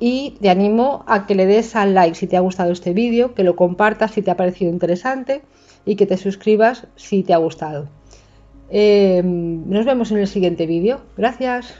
Y 0.00 0.36
te 0.40 0.48
animo 0.48 1.04
a 1.06 1.26
que 1.26 1.34
le 1.34 1.46
des 1.46 1.76
al 1.76 1.94
like 1.94 2.16
si 2.16 2.26
te 2.26 2.36
ha 2.36 2.40
gustado 2.40 2.72
este 2.72 2.94
vídeo, 2.94 3.34
que 3.34 3.44
lo 3.44 3.54
compartas 3.54 4.12
si 4.12 4.22
te 4.22 4.30
ha 4.30 4.36
parecido 4.36 4.70
interesante 4.70 5.42
y 5.84 5.94
que 5.96 6.06
te 6.06 6.16
suscribas 6.16 6.86
si 6.96 7.22
te 7.22 7.34
ha 7.34 7.36
gustado. 7.36 7.86
Eh, 8.70 9.22
nos 9.22 9.84
vemos 9.84 10.10
en 10.10 10.18
el 10.18 10.26
siguiente 10.26 10.66
vídeo. 10.66 11.00
Gracias. 11.16 11.74